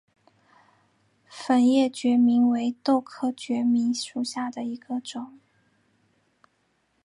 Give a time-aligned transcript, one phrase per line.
[1.27, 5.39] 粉叶决明为豆科决明属下的一个种。